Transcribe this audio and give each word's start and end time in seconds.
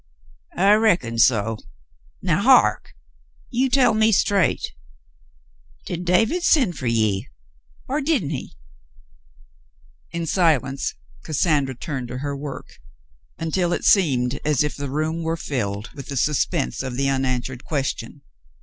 "I 0.57 0.73
reckoned 0.73 1.21
so. 1.21 1.59
Now 2.23 2.41
heark. 2.41 2.95
You 3.51 3.69
tell 3.69 3.93
me 3.93 4.11
straight, 4.11 4.73
did 5.85 6.05
David 6.05 6.41
send 6.41 6.75
fer 6.75 6.87
ye, 6.87 7.29
er 7.87 8.01
didn't 8.01 8.31
he 8.31 8.55
.f*" 8.55 8.55
In 10.21 10.25
silence 10.25 10.95
Cassandra 11.23 11.75
turned 11.75 12.07
to 12.07 12.17
her 12.17 12.35
work, 12.35 12.79
until 13.37 13.73
it 13.73 13.85
seemed 13.85 14.39
as 14.43 14.63
if 14.63 14.75
the 14.75 14.89
room 14.89 15.21
were 15.21 15.37
filled 15.37 15.91
with 15.93 16.07
the 16.07 16.17
suspense 16.17 16.81
of 16.81 16.97
the 16.97 17.05
unan 17.05 17.41
swered 17.43 17.63
question. 17.63 18.23